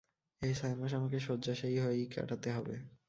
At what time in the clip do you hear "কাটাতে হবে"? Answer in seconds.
2.15-2.75